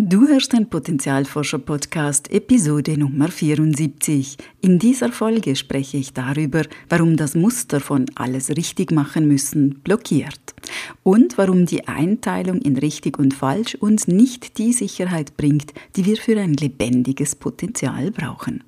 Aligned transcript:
Du 0.00 0.28
hörst 0.28 0.52
den 0.52 0.70
Potenzialforscher-Podcast 0.70 2.30
Episode 2.30 2.96
Nummer 2.96 3.26
74. 3.26 4.36
In 4.60 4.78
dieser 4.78 5.10
Folge 5.10 5.56
spreche 5.56 5.96
ich 5.96 6.12
darüber, 6.12 6.62
warum 6.88 7.16
das 7.16 7.34
Muster 7.34 7.80
von 7.80 8.06
alles 8.14 8.50
richtig 8.50 8.92
machen 8.92 9.26
müssen 9.26 9.80
blockiert 9.80 10.54
und 11.02 11.36
warum 11.36 11.66
die 11.66 11.88
Einteilung 11.88 12.60
in 12.60 12.76
richtig 12.76 13.18
und 13.18 13.34
falsch 13.34 13.74
uns 13.74 14.06
nicht 14.06 14.58
die 14.58 14.72
Sicherheit 14.72 15.36
bringt, 15.36 15.74
die 15.96 16.04
wir 16.04 16.16
für 16.16 16.38
ein 16.38 16.54
lebendiges 16.54 17.34
Potenzial 17.34 18.12
brauchen. 18.12 18.62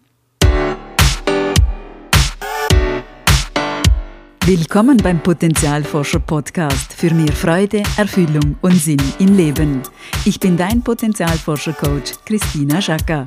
Willkommen 4.53 4.97
beim 4.97 5.23
Potenzialforscher 5.23 6.19
Podcast 6.19 6.93
für 6.93 7.15
mehr 7.15 7.33
Freude, 7.33 7.85
Erfüllung 7.97 8.57
und 8.63 8.75
Sinn 8.75 9.01
im 9.21 9.37
Leben. 9.37 9.81
Ich 10.25 10.41
bin 10.41 10.57
dein 10.57 10.83
Potenzialforscher 10.83 11.73
Coach 11.73 12.15
Christina 12.25 12.83
Schaka. 12.83 13.25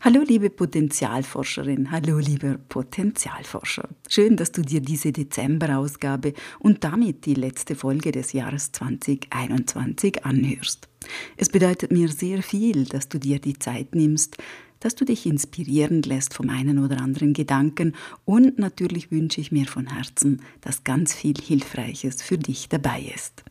Hallo 0.00 0.24
liebe 0.26 0.50
Potenzialforscherin, 0.50 1.92
hallo 1.92 2.18
lieber 2.18 2.58
Potenzialforscher. 2.68 3.88
Schön, 4.08 4.36
dass 4.36 4.50
du 4.50 4.62
dir 4.62 4.80
diese 4.80 5.12
Dezemberausgabe 5.12 6.32
und 6.58 6.82
damit 6.82 7.26
die 7.26 7.34
letzte 7.34 7.76
Folge 7.76 8.10
des 8.10 8.32
Jahres 8.32 8.72
2021 8.72 10.24
anhörst. 10.24 10.88
Es 11.36 11.48
bedeutet 11.48 11.92
mir 11.92 12.08
sehr 12.08 12.42
viel, 12.42 12.86
dass 12.86 13.08
du 13.08 13.20
dir 13.20 13.38
die 13.38 13.56
Zeit 13.56 13.94
nimmst, 13.94 14.38
dass 14.84 14.94
du 14.94 15.04
dich 15.04 15.26
inspirieren 15.26 16.02
lässt 16.02 16.34
vom 16.34 16.50
einen 16.50 16.78
oder 16.78 17.00
anderen 17.00 17.32
Gedanken 17.32 17.94
und 18.24 18.58
natürlich 18.58 19.10
wünsche 19.10 19.40
ich 19.40 19.52
mir 19.52 19.66
von 19.66 19.86
Herzen, 19.86 20.42
dass 20.60 20.84
ganz 20.84 21.14
viel 21.14 21.36
Hilfreiches 21.40 22.22
für 22.22 22.38
dich 22.38 22.68
dabei 22.68 23.10
ist. 23.14 23.44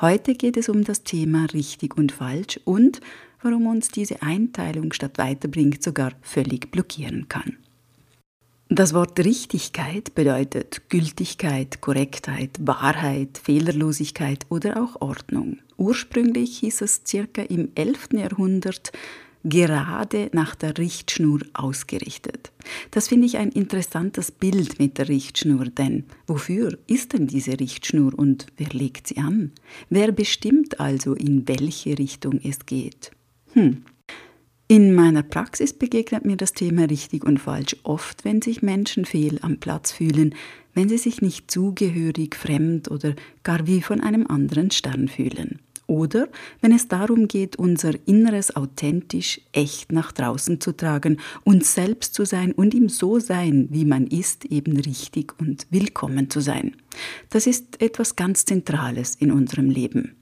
Heute 0.00 0.34
geht 0.34 0.56
es 0.56 0.68
um 0.68 0.84
das 0.84 1.02
Thema 1.02 1.46
richtig 1.52 1.96
und 1.96 2.12
falsch 2.12 2.60
und 2.64 3.00
warum 3.42 3.66
uns 3.66 3.88
diese 3.88 4.22
Einteilung 4.22 4.92
statt 4.92 5.18
weiterbringt 5.18 5.82
sogar 5.82 6.12
völlig 6.22 6.70
blockieren 6.70 7.28
kann. 7.28 7.58
Das 8.70 8.92
Wort 8.92 9.18
Richtigkeit 9.18 10.14
bedeutet 10.14 10.90
Gültigkeit, 10.90 11.80
Korrektheit, 11.80 12.50
Wahrheit, 12.60 13.38
Fehlerlosigkeit 13.42 14.44
oder 14.50 14.82
auch 14.82 15.00
Ordnung. 15.00 15.58
Ursprünglich 15.78 16.58
hieß 16.58 16.82
es 16.82 17.00
circa 17.06 17.40
im 17.40 17.70
11. 17.74 18.10
Jahrhundert 18.12 18.92
gerade 19.44 20.30
nach 20.32 20.54
der 20.54 20.76
Richtschnur 20.78 21.40
ausgerichtet. 21.54 22.52
Das 22.90 23.08
finde 23.08 23.26
ich 23.26 23.38
ein 23.38 23.50
interessantes 23.50 24.30
Bild 24.30 24.78
mit 24.78 24.98
der 24.98 25.08
Richtschnur, 25.08 25.66
denn 25.66 26.04
wofür 26.26 26.78
ist 26.86 27.12
denn 27.12 27.26
diese 27.26 27.58
Richtschnur 27.58 28.18
und 28.18 28.46
wer 28.56 28.68
legt 28.68 29.08
sie 29.08 29.18
an? 29.18 29.52
Wer 29.90 30.12
bestimmt 30.12 30.80
also, 30.80 31.14
in 31.14 31.46
welche 31.48 31.98
Richtung 31.98 32.40
es 32.42 32.66
geht? 32.66 33.12
Hm. 33.52 33.84
In 34.70 34.94
meiner 34.94 35.22
Praxis 35.22 35.72
begegnet 35.72 36.26
mir 36.26 36.36
das 36.36 36.52
Thema 36.52 36.84
richtig 36.84 37.24
und 37.24 37.38
falsch 37.38 37.74
oft, 37.84 38.26
wenn 38.26 38.42
sich 38.42 38.60
Menschen 38.60 39.06
fehl 39.06 39.38
am 39.40 39.56
Platz 39.56 39.92
fühlen, 39.92 40.34
wenn 40.74 40.90
sie 40.90 40.98
sich 40.98 41.22
nicht 41.22 41.50
zugehörig, 41.50 42.36
fremd 42.36 42.90
oder 42.90 43.14
gar 43.44 43.66
wie 43.66 43.80
von 43.80 44.02
einem 44.02 44.26
anderen 44.26 44.70
Stern 44.70 45.08
fühlen. 45.08 45.60
Oder 45.88 46.28
wenn 46.60 46.70
es 46.70 46.86
darum 46.86 47.28
geht, 47.28 47.56
unser 47.56 47.94
Inneres 48.06 48.54
authentisch, 48.54 49.40
echt 49.52 49.90
nach 49.90 50.12
draußen 50.12 50.60
zu 50.60 50.72
tragen, 50.72 51.18
uns 51.44 51.74
selbst 51.74 52.12
zu 52.12 52.26
sein 52.26 52.52
und 52.52 52.74
ihm 52.74 52.90
so 52.90 53.18
sein, 53.18 53.68
wie 53.70 53.86
man 53.86 54.06
ist, 54.06 54.44
eben 54.44 54.76
richtig 54.76 55.32
und 55.40 55.66
willkommen 55.70 56.28
zu 56.28 56.40
sein. 56.40 56.76
Das 57.30 57.46
ist 57.46 57.80
etwas 57.80 58.16
ganz 58.16 58.44
Zentrales 58.44 59.14
in 59.14 59.32
unserem 59.32 59.70
Leben. 59.70 60.14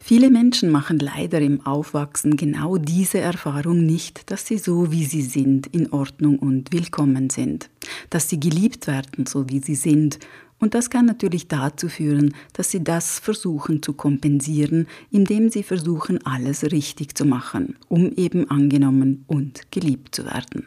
Viele 0.00 0.30
Menschen 0.30 0.70
machen 0.70 0.98
leider 0.98 1.40
im 1.40 1.64
Aufwachsen 1.64 2.36
genau 2.36 2.76
diese 2.76 3.18
Erfahrung 3.18 3.86
nicht, 3.86 4.32
dass 4.32 4.46
sie 4.46 4.58
so 4.58 4.90
wie 4.90 5.04
sie 5.04 5.22
sind 5.22 5.68
in 5.68 5.92
Ordnung 5.92 6.40
und 6.40 6.72
willkommen 6.72 7.30
sind, 7.30 7.70
dass 8.10 8.28
sie 8.28 8.40
geliebt 8.40 8.86
werden, 8.86 9.26
so 9.26 9.48
wie 9.48 9.60
sie 9.60 9.74
sind 9.74 10.18
und 10.60 10.74
das 10.74 10.90
kann 10.90 11.06
natürlich 11.06 11.48
dazu 11.48 11.88
führen, 11.88 12.34
dass 12.52 12.70
sie 12.70 12.82
das 12.82 13.18
versuchen 13.18 13.82
zu 13.82 13.92
kompensieren, 13.92 14.86
indem 15.10 15.50
sie 15.50 15.62
versuchen, 15.62 16.24
alles 16.26 16.64
richtig 16.64 17.16
zu 17.16 17.24
machen, 17.24 17.76
um 17.88 18.12
eben 18.12 18.50
angenommen 18.50 19.24
und 19.28 19.70
geliebt 19.70 20.14
zu 20.14 20.24
werden. 20.24 20.66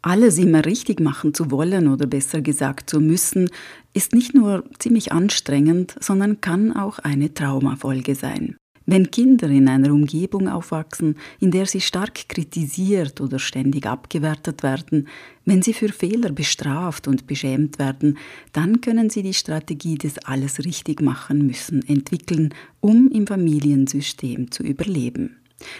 Alles 0.00 0.38
immer 0.38 0.64
richtig 0.64 0.98
machen 0.98 1.32
zu 1.32 1.52
wollen 1.52 1.86
oder 1.86 2.06
besser 2.06 2.40
gesagt 2.40 2.90
zu 2.90 3.00
müssen, 3.00 3.48
ist 3.92 4.14
nicht 4.14 4.34
nur 4.34 4.64
ziemlich 4.78 5.12
anstrengend, 5.12 5.94
sondern 6.00 6.40
kann 6.40 6.74
auch 6.74 6.98
eine 6.98 7.32
Traumafolge 7.32 8.16
sein. 8.16 8.56
Wenn 8.86 9.10
Kinder 9.10 9.48
in 9.48 9.68
einer 9.68 9.92
Umgebung 9.92 10.48
aufwachsen, 10.48 11.16
in 11.38 11.50
der 11.50 11.66
sie 11.66 11.80
stark 11.80 12.28
kritisiert 12.28 13.20
oder 13.20 13.38
ständig 13.38 13.86
abgewertet 13.86 14.62
werden, 14.62 15.08
wenn 15.44 15.62
sie 15.62 15.72
für 15.72 15.88
Fehler 15.88 16.32
bestraft 16.32 17.06
und 17.06 17.26
beschämt 17.26 17.78
werden, 17.78 18.18
dann 18.52 18.80
können 18.80 19.10
sie 19.10 19.22
die 19.22 19.34
Strategie 19.34 19.96
des 19.96 20.18
Alles 20.18 20.64
richtig 20.64 21.00
machen 21.00 21.46
müssen 21.46 21.86
entwickeln, 21.86 22.54
um 22.80 23.08
im 23.08 23.26
Familiensystem 23.26 24.50
zu 24.50 24.62
überleben. 24.62 25.36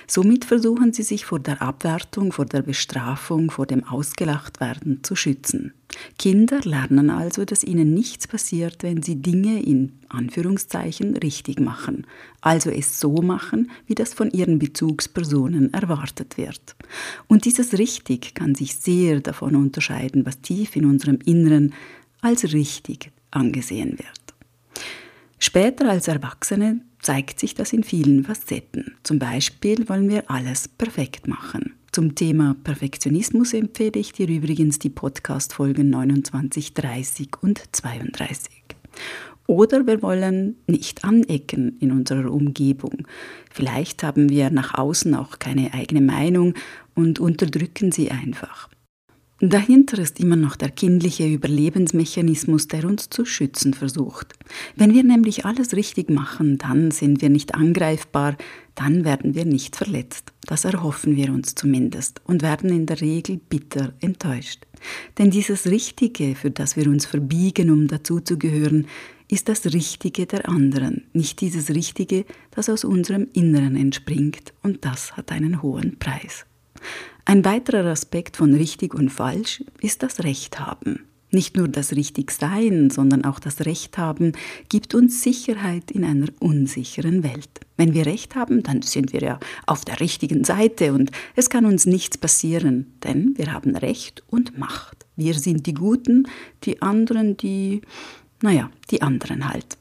Somit 0.07 0.45
versuchen 0.45 0.93
sie 0.93 1.03
sich 1.03 1.25
vor 1.25 1.41
der 1.41 1.61
Abwertung, 1.61 2.33
vor 2.33 2.47
der 2.47 2.63
Bestrafung, 2.63 3.51
vor 3.51 3.67
dem 3.67 3.85
Ausgelachtwerden 3.85 5.03
zu 5.03 5.17
schützen. 5.17 5.73
Kinder 6.19 6.61
lernen 6.63 7.11
also, 7.11 7.45
dass 7.45 7.65
ihnen 7.65 7.95
nichts 7.95 8.27
passiert, 8.27 8.83
wenn 8.83 9.03
sie 9.03 9.17
Dinge 9.17 9.63
in 9.63 9.93
Anführungszeichen 10.09 11.17
richtig 11.17 11.61
machen, 11.61 12.07
also 12.41 12.71
es 12.71 13.01
so 13.01 13.23
machen, 13.23 13.71
wie 13.87 13.95
das 13.95 14.15
von 14.15 14.31
ihren 14.31 14.59
Bezugspersonen 14.59 15.73
erwartet 15.73 16.37
wird. 16.37 16.77
Und 17.29 17.45
dieses 17.45 17.79
richtig 17.79 18.35
kann 18.35 18.55
sich 18.55 18.77
sehr 18.77 19.21
davon 19.21 19.57
unterscheiden, 19.57 20.27
was 20.27 20.41
tief 20.41 20.77
in 20.77 20.85
unserem 20.85 21.19
Inneren 21.25 21.73
als 22.21 22.53
richtig 22.53 23.11
angesehen 23.31 23.99
wird. 23.99 24.23
Später 25.39 25.91
als 25.91 26.07
Erwachsene 26.07 26.83
zeigt 27.01 27.41
sich 27.41 27.55
das 27.55 27.73
in 27.73 27.83
vielen 27.83 28.25
Facetten. 28.25 28.95
Zum 29.03 29.19
Beispiel 29.19 29.89
wollen 29.89 30.09
wir 30.09 30.31
alles 30.31 30.69
perfekt 30.69 31.27
machen. 31.27 31.75
Zum 31.95 32.15
Thema 32.15 32.57
Perfektionismus 32.65 33.53
empfehle 33.53 34.01
ich 34.01 34.15
dir 34.15 34.27
übrigens 34.27 34.79
die 34.79 34.89
Podcast-Folgen 34.89 35.91
29, 35.91 36.73
30 36.73 37.29
und 37.43 37.63
32. 37.71 38.51
Oder 39.47 39.87
wir 39.87 40.01
wollen 40.01 40.57
nicht 40.67 41.05
anecken 41.05 41.77
in 41.81 41.93
unserer 41.93 42.33
Umgebung. 42.33 43.07
Vielleicht 43.51 44.05
haben 44.05 44.31
wir 44.31 44.49
nach 44.49 44.73
außen 44.73 45.15
auch 45.15 45.39
keine 45.39 45.75
eigene 45.75 46.01
Meinung 46.01 46.55
und 46.95 47.21
unterdrücken 47.21 47.93
sie 47.93 48.11
einfach. 48.11 48.71
Dahinter 49.45 49.99
ist 49.99 50.21
immer 50.21 50.37
noch 50.37 50.55
der 50.55 50.71
kindliche 50.71 51.27
Überlebensmechanismus, 51.27 52.69
der 52.69 52.85
uns 52.85 53.11
zu 53.11 53.25
schützen 53.25 53.75
versucht. 53.75 54.35
Wenn 54.77 54.95
wir 54.95 55.03
nämlich 55.03 55.45
alles 55.45 55.75
richtig 55.75 56.11
machen, 56.11 56.59
dann 56.59 56.93
sind 56.93 57.23
wir 57.23 57.29
nicht 57.29 57.57
angreifbar, 57.57 58.37
dann 58.77 59.05
werden 59.05 59.35
wir 59.35 59.45
nicht 59.45 59.75
verletzt. 59.75 60.33
Das 60.47 60.65
erhoffen 60.65 61.17
wir 61.17 61.33
uns 61.33 61.57
zumindest 61.57 62.21
und 62.25 62.43
werden 62.43 62.71
in 62.71 62.87
der 62.87 63.01
Regel 63.01 63.41
bitter 63.49 63.93
enttäuscht. 63.99 64.65
Denn 65.19 65.33
dieses 65.33 65.67
Richtige, 65.67 66.37
für 66.37 66.53
das 66.53 66.77
wir 66.77 66.87
uns 66.87 67.05
verbiegen, 67.05 67.71
um 67.71 67.89
dazuzugehören, 67.89 68.87
ist 69.29 69.49
das 69.49 69.67
Richtige 69.67 70.27
der 70.27 70.49
anderen, 70.49 71.03
nicht 71.15 71.41
dieses 71.41 71.71
Richtige, 71.71 72.27
das 72.53 72.69
aus 72.69 72.85
unserem 72.85 73.27
Inneren 73.33 73.75
entspringt, 73.75 74.55
und 74.63 74.85
das 74.85 75.17
hat 75.17 75.33
einen 75.33 75.63
hohen 75.63 75.99
Preis. 75.99 76.47
Ein 77.25 77.45
weiterer 77.45 77.91
Aspekt 77.91 78.37
von 78.37 78.55
richtig 78.55 78.95
und 78.95 79.11
falsch 79.11 79.63
ist 79.81 80.03
das 80.03 80.25
Recht 80.25 80.61
haben. 80.61 81.05
Nicht 81.35 81.57
nur 81.57 81.67
das 81.67 81.93
Richtigsein, 81.93 82.91
sondern 82.91 83.25
auch 83.25 83.41
das 83.41 83.65
Recht 83.65 83.97
haben 83.97 84.33
gibt 84.69 84.95
uns 84.95 85.23
Sicherheit 85.23 85.91
in 85.91 86.05
einer 86.05 86.29
unsicheren 86.41 87.23
Welt. 87.23 87.49
Wenn 87.79 87.95
wir 87.95 88.05
Recht 88.05 88.35
haben, 88.35 88.63
dann 88.63 88.83
sind 88.83 89.15
wir 89.15 89.23
ja 89.23 89.41
auf 89.67 89.83
der 89.87 90.01
richtigen 90.01 90.45
Seite 90.45 90.93
und 90.93 91.11
es 91.35 91.49
kann 91.49 91.65
uns 91.65 91.87
nichts 91.87 92.19
passieren, 92.19 92.93
denn 93.03 93.33
wir 93.39 93.51
haben 93.51 93.75
Recht 93.77 94.23
und 94.27 94.59
Macht. 94.59 95.07
Wir 95.17 95.33
sind 95.33 95.67
die 95.67 95.73
Guten, 95.73 96.29
die 96.65 96.83
anderen 96.83 97.39
die, 97.39 97.81
naja, 98.43 98.71
die 98.91 99.01
anderen 99.01 99.49
halt. 99.49 99.79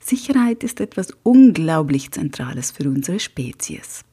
Sicherheit 0.00 0.64
ist 0.64 0.80
etwas 0.80 1.14
unglaublich 1.22 2.10
Zentrales 2.10 2.72
für 2.72 2.88
unsere 2.88 3.20
Spezies. 3.20 4.04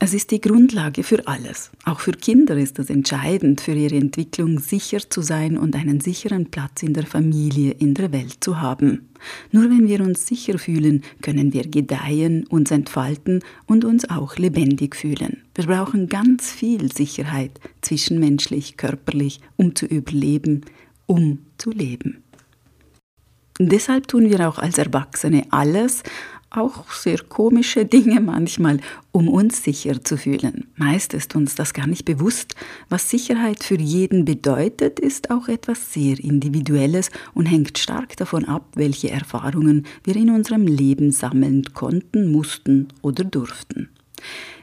Es 0.00 0.12
ist 0.12 0.32
die 0.32 0.40
Grundlage 0.40 1.02
für 1.02 1.26
alles. 1.26 1.70
Auch 1.84 2.00
für 2.00 2.12
Kinder 2.12 2.56
ist 2.56 2.78
es 2.78 2.90
entscheidend, 2.90 3.60
für 3.60 3.72
ihre 3.72 3.94
Entwicklung 3.94 4.58
sicher 4.58 4.98
zu 5.08 5.22
sein 5.22 5.56
und 5.56 5.76
einen 5.76 6.00
sicheren 6.00 6.50
Platz 6.50 6.82
in 6.82 6.94
der 6.94 7.06
Familie, 7.06 7.70
in 7.70 7.94
der 7.94 8.12
Welt 8.12 8.38
zu 8.40 8.60
haben. 8.60 9.08
Nur 9.52 9.64
wenn 9.64 9.88
wir 9.88 10.00
uns 10.00 10.26
sicher 10.26 10.58
fühlen, 10.58 11.02
können 11.22 11.52
wir 11.52 11.68
gedeihen, 11.68 12.44
uns 12.48 12.70
entfalten 12.70 13.40
und 13.66 13.84
uns 13.84 14.10
auch 14.10 14.36
lebendig 14.36 14.96
fühlen. 14.96 15.42
Wir 15.54 15.66
brauchen 15.66 16.08
ganz 16.08 16.50
viel 16.50 16.92
Sicherheit, 16.92 17.58
zwischenmenschlich, 17.80 18.76
körperlich, 18.76 19.40
um 19.56 19.74
zu 19.74 19.86
überleben, 19.86 20.62
um 21.06 21.38
zu 21.56 21.70
leben. 21.70 22.24
Deshalb 23.60 24.08
tun 24.08 24.28
wir 24.28 24.48
auch 24.48 24.58
als 24.58 24.78
Erwachsene 24.78 25.46
alles, 25.50 26.02
auch 26.56 26.90
sehr 26.90 27.18
komische 27.18 27.84
Dinge 27.84 28.20
manchmal, 28.20 28.80
um 29.12 29.28
uns 29.28 29.62
sicher 29.62 30.02
zu 30.02 30.16
fühlen. 30.16 30.66
Meist 30.76 31.14
ist 31.14 31.34
uns 31.36 31.54
das 31.54 31.72
gar 31.72 31.86
nicht 31.86 32.04
bewusst. 32.04 32.54
Was 32.88 33.10
Sicherheit 33.10 33.62
für 33.64 33.78
jeden 33.78 34.24
bedeutet, 34.24 35.00
ist 35.00 35.30
auch 35.30 35.48
etwas 35.48 35.92
sehr 35.92 36.18
Individuelles 36.18 37.10
und 37.34 37.46
hängt 37.46 37.78
stark 37.78 38.16
davon 38.16 38.44
ab, 38.44 38.66
welche 38.74 39.10
Erfahrungen 39.10 39.86
wir 40.04 40.16
in 40.16 40.30
unserem 40.30 40.66
Leben 40.66 41.12
sammeln 41.12 41.64
konnten, 41.74 42.30
mussten 42.30 42.88
oder 43.02 43.24
durften. 43.24 43.88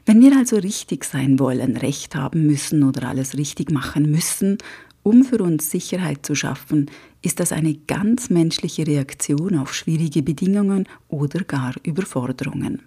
Wenn 0.06 0.22
wir 0.22 0.36
also 0.36 0.58
richtig 0.58 1.04
sein 1.04 1.40
wollen, 1.40 1.78
recht 1.78 2.16
haben 2.16 2.48
müssen 2.48 2.84
oder 2.84 3.08
alles 3.08 3.38
richtig 3.38 3.72
machen 3.72 4.10
müssen, 4.10 4.58
um 5.04 5.24
für 5.24 5.40
uns 5.44 5.72
Sicherheit 5.72 6.26
zu 6.26 6.36
schaffen, 6.36 6.90
ist 7.22 7.40
das 7.40 7.52
eine 7.52 7.74
ganz 7.74 8.30
menschliche 8.30 8.86
Reaktion 8.86 9.58
auf 9.58 9.74
schwierige 9.74 10.24
Bedingungen 10.24 10.88
oder 11.08 11.44
gar 11.44 11.74
Überforderungen. 11.84 12.84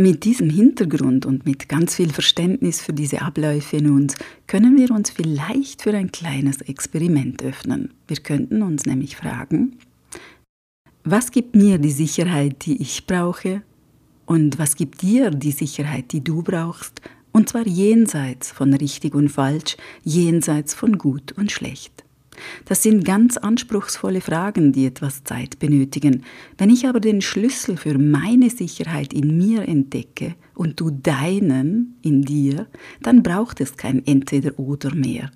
Mit 0.00 0.24
diesem 0.24 0.48
Hintergrund 0.48 1.26
und 1.26 1.44
mit 1.44 1.68
ganz 1.68 1.96
viel 1.96 2.10
Verständnis 2.10 2.80
für 2.80 2.92
diese 2.92 3.20
Abläufe 3.20 3.78
in 3.78 3.90
uns 3.90 4.14
können 4.46 4.76
wir 4.76 4.92
uns 4.92 5.10
vielleicht 5.10 5.82
für 5.82 5.92
ein 5.92 6.12
kleines 6.12 6.60
Experiment 6.60 7.42
öffnen. 7.42 7.92
Wir 8.06 8.18
könnten 8.18 8.62
uns 8.62 8.86
nämlich 8.86 9.16
fragen, 9.16 9.76
was 11.02 11.30
gibt 11.30 11.56
mir 11.56 11.78
die 11.78 11.90
Sicherheit, 11.90 12.66
die 12.66 12.80
ich 12.80 13.06
brauche? 13.06 13.62
Und 14.24 14.58
was 14.58 14.76
gibt 14.76 15.02
dir 15.02 15.30
die 15.30 15.52
Sicherheit, 15.52 16.12
die 16.12 16.22
du 16.22 16.42
brauchst? 16.42 17.00
Und 17.38 17.48
zwar 17.48 17.68
jenseits 17.68 18.50
von 18.50 18.74
richtig 18.74 19.14
und 19.14 19.28
falsch, 19.28 19.76
jenseits 20.02 20.74
von 20.74 20.98
gut 20.98 21.30
und 21.38 21.52
schlecht. 21.52 22.02
Das 22.64 22.82
sind 22.82 23.04
ganz 23.04 23.36
anspruchsvolle 23.36 24.20
Fragen, 24.20 24.72
die 24.72 24.86
etwas 24.86 25.22
Zeit 25.22 25.60
benötigen. 25.60 26.24
Wenn 26.56 26.68
ich 26.68 26.88
aber 26.88 26.98
den 26.98 27.20
Schlüssel 27.20 27.76
für 27.76 27.96
meine 27.96 28.50
Sicherheit 28.50 29.12
in 29.12 29.38
mir 29.38 29.68
entdecke 29.68 30.34
und 30.56 30.80
du 30.80 30.90
deinen 30.90 31.94
in 32.02 32.22
dir, 32.22 32.66
dann 33.02 33.22
braucht 33.22 33.60
es 33.60 33.76
kein 33.76 34.04
Entweder 34.04 34.58
oder 34.58 34.92
mehr. 34.92 35.30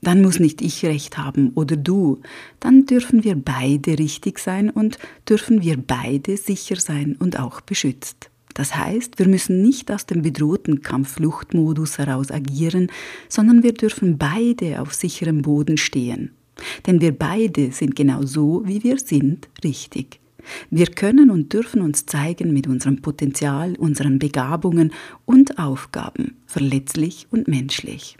Dann 0.00 0.22
muss 0.22 0.38
nicht 0.38 0.62
ich 0.62 0.84
recht 0.84 1.18
haben 1.18 1.50
oder 1.56 1.76
du, 1.76 2.20
dann 2.60 2.86
dürfen 2.86 3.24
wir 3.24 3.34
beide 3.34 3.98
richtig 3.98 4.38
sein 4.38 4.70
und 4.70 5.00
dürfen 5.28 5.60
wir 5.60 5.76
beide 5.76 6.36
sicher 6.36 6.76
sein 6.76 7.16
und 7.18 7.36
auch 7.40 7.62
beschützt. 7.62 8.30
Das 8.54 8.76
heißt, 8.76 9.18
wir 9.18 9.28
müssen 9.28 9.62
nicht 9.62 9.90
aus 9.90 10.06
dem 10.06 10.22
bedrohten 10.22 10.80
Kampffluchtmodus 10.80 11.98
heraus 11.98 12.30
agieren, 12.30 12.88
sondern 13.28 13.62
wir 13.62 13.74
dürfen 13.74 14.16
beide 14.16 14.80
auf 14.80 14.94
sicherem 14.94 15.42
Boden 15.42 15.76
stehen. 15.76 16.30
Denn 16.86 17.00
wir 17.00 17.12
beide 17.12 17.72
sind 17.72 17.96
genau 17.96 18.22
so, 18.22 18.62
wie 18.64 18.84
wir 18.84 18.98
sind, 18.98 19.48
richtig. 19.64 20.20
Wir 20.70 20.86
können 20.86 21.30
und 21.30 21.52
dürfen 21.52 21.80
uns 21.82 22.06
zeigen 22.06 22.52
mit 22.52 22.68
unserem 22.68 23.02
Potenzial, 23.02 23.74
unseren 23.76 24.18
Begabungen 24.18 24.92
und 25.24 25.58
Aufgaben, 25.58 26.36
verletzlich 26.46 27.26
und 27.30 27.48
menschlich. 27.48 28.16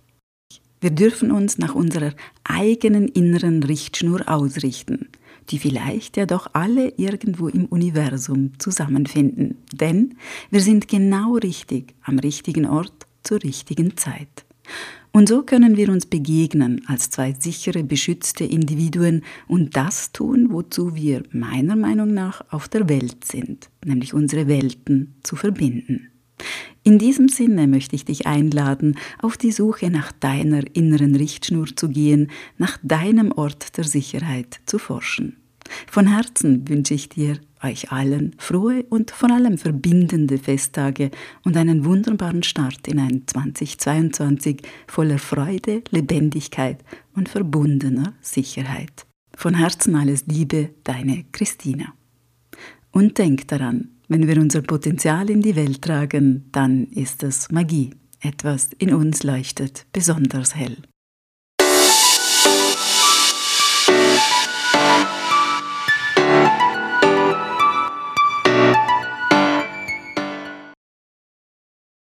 Wir 0.80 0.90
dürfen 0.90 1.30
uns 1.30 1.58
nach 1.58 1.74
unserer 1.74 2.12
eigenen 2.42 3.08
inneren 3.08 3.62
Richtschnur 3.62 4.28
ausrichten 4.28 5.08
die 5.50 5.58
vielleicht 5.58 6.16
ja 6.16 6.26
doch 6.26 6.48
alle 6.52 6.94
irgendwo 6.96 7.48
im 7.48 7.66
Universum 7.66 8.52
zusammenfinden. 8.58 9.56
Denn 9.72 10.16
wir 10.50 10.60
sind 10.60 10.88
genau 10.88 11.34
richtig 11.34 11.94
am 12.02 12.18
richtigen 12.18 12.66
Ort 12.66 13.06
zur 13.22 13.42
richtigen 13.42 13.96
Zeit. 13.96 14.44
Und 15.12 15.28
so 15.28 15.42
können 15.42 15.76
wir 15.76 15.90
uns 15.90 16.06
begegnen 16.06 16.82
als 16.86 17.08
zwei 17.08 17.34
sichere, 17.38 17.84
beschützte 17.84 18.44
Individuen 18.44 19.22
und 19.46 19.76
das 19.76 20.10
tun, 20.10 20.48
wozu 20.50 20.96
wir 20.96 21.22
meiner 21.30 21.76
Meinung 21.76 22.12
nach 22.12 22.44
auf 22.50 22.68
der 22.68 22.88
Welt 22.88 23.24
sind, 23.24 23.70
nämlich 23.84 24.12
unsere 24.12 24.48
Welten 24.48 25.14
zu 25.22 25.36
verbinden. 25.36 26.10
In 26.82 26.98
diesem 26.98 27.28
Sinne 27.28 27.66
möchte 27.66 27.96
ich 27.96 28.04
dich 28.04 28.26
einladen, 28.26 28.98
auf 29.20 29.36
die 29.36 29.52
Suche 29.52 29.90
nach 29.90 30.12
deiner 30.12 30.62
inneren 30.74 31.14
Richtschnur 31.16 31.74
zu 31.74 31.88
gehen, 31.88 32.30
nach 32.58 32.78
deinem 32.82 33.32
Ort 33.32 33.76
der 33.78 33.84
Sicherheit 33.84 34.60
zu 34.66 34.78
forschen. 34.78 35.38
Von 35.90 36.06
Herzen 36.06 36.68
wünsche 36.68 36.94
ich 36.94 37.08
dir, 37.08 37.40
euch 37.62 37.90
allen, 37.90 38.34
frohe 38.36 38.84
und 38.90 39.10
vor 39.10 39.30
allem 39.30 39.56
verbindende 39.56 40.36
Festtage 40.36 41.10
und 41.44 41.56
einen 41.56 41.86
wunderbaren 41.86 42.42
Start 42.42 42.86
in 42.86 42.98
ein 42.98 43.22
2022 43.26 44.60
voller 44.86 45.18
Freude, 45.18 45.82
Lebendigkeit 45.90 46.84
und 47.14 47.30
verbundener 47.30 48.12
Sicherheit. 48.20 49.06
Von 49.34 49.54
Herzen 49.54 49.94
alles 49.94 50.26
Liebe, 50.26 50.70
deine 50.84 51.24
Christina. 51.32 51.94
Und 52.92 53.16
denk 53.16 53.48
daran, 53.48 53.93
wenn 54.08 54.26
wir 54.26 54.36
unser 54.40 54.62
Potenzial 54.62 55.30
in 55.30 55.40
die 55.40 55.56
Welt 55.56 55.82
tragen, 55.82 56.48
dann 56.52 56.84
ist 56.88 57.22
es 57.22 57.50
Magie. 57.50 57.94
Etwas 58.20 58.70
in 58.78 58.94
uns 58.94 59.22
leuchtet 59.22 59.86
besonders 59.92 60.54
hell. 60.54 60.78